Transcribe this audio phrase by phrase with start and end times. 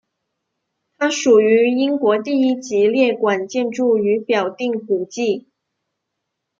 [0.97, 5.47] 它属于英国第一级列管建筑与表定古迹。